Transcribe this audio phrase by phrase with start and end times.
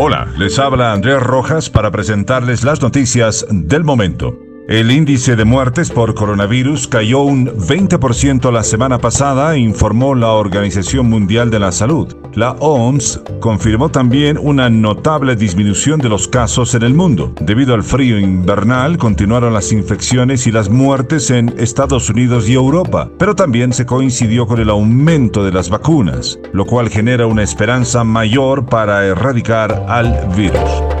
[0.00, 4.47] Hola, les habla Andrés Rojas para presentarles las noticias del momento.
[4.68, 11.08] El índice de muertes por coronavirus cayó un 20% la semana pasada, informó la Organización
[11.08, 12.14] Mundial de la Salud.
[12.34, 17.32] La OMS confirmó también una notable disminución de los casos en el mundo.
[17.40, 23.10] Debido al frío invernal, continuaron las infecciones y las muertes en Estados Unidos y Europa,
[23.18, 28.04] pero también se coincidió con el aumento de las vacunas, lo cual genera una esperanza
[28.04, 30.97] mayor para erradicar al virus.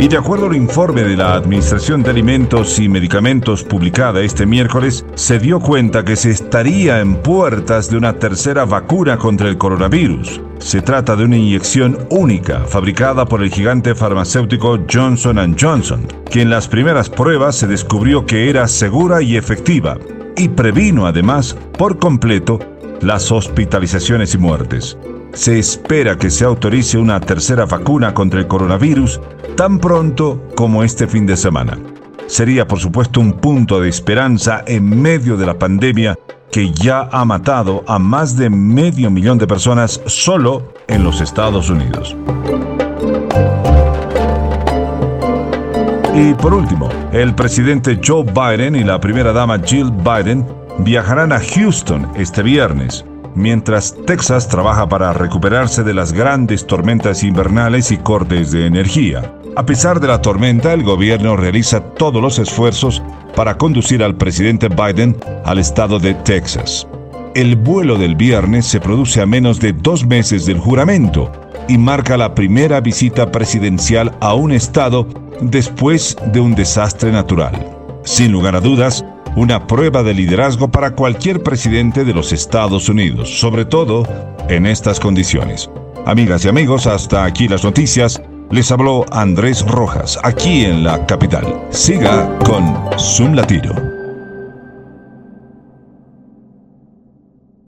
[0.00, 5.04] Y de acuerdo al informe de la Administración de Alimentos y Medicamentos publicada este miércoles,
[5.16, 10.40] se dio cuenta que se estaría en puertas de una tercera vacuna contra el coronavirus.
[10.58, 16.50] Se trata de una inyección única fabricada por el gigante farmacéutico Johnson Johnson, que en
[16.50, 19.98] las primeras pruebas se descubrió que era segura y efectiva,
[20.36, 22.60] y previno además por completo
[23.00, 24.98] las hospitalizaciones y muertes.
[25.32, 29.20] Se espera que se autorice una tercera vacuna contra el coronavirus
[29.56, 31.78] tan pronto como este fin de semana.
[32.26, 36.18] Sería por supuesto un punto de esperanza en medio de la pandemia
[36.50, 41.70] que ya ha matado a más de medio millón de personas solo en los Estados
[41.70, 42.16] Unidos.
[46.14, 50.44] Y por último, el presidente Joe Biden y la primera dama Jill Biden
[50.78, 57.92] viajarán a Houston este viernes mientras Texas trabaja para recuperarse de las grandes tormentas invernales
[57.92, 59.32] y cortes de energía.
[59.56, 63.02] A pesar de la tormenta, el gobierno realiza todos los esfuerzos
[63.36, 66.86] para conducir al presidente Biden al estado de Texas.
[67.34, 71.30] El vuelo del viernes se produce a menos de dos meses del juramento
[71.68, 75.06] y marca la primera visita presidencial a un estado
[75.40, 77.76] después de un desastre natural.
[78.04, 79.04] Sin lugar a dudas,
[79.38, 84.02] una prueba de liderazgo para cualquier presidente de los Estados Unidos, sobre todo
[84.48, 85.70] en estas condiciones.
[86.06, 88.20] Amigas y amigos, hasta aquí las noticias.
[88.50, 91.62] Les habló Andrés Rojas, aquí en la capital.
[91.70, 93.87] Siga con Zoom Latino.